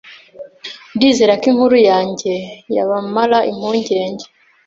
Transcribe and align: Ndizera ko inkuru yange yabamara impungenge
Ndizera 0.95 1.33
ko 1.41 1.45
inkuru 1.51 1.75
yange 1.89 2.33
yabamara 2.75 3.39
impungenge 3.51 4.25